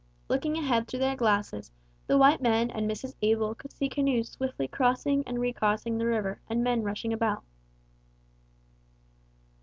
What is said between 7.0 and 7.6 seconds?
about.